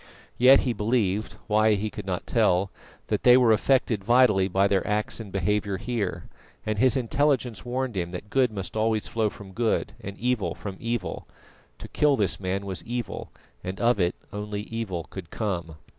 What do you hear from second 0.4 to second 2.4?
he believed why he could not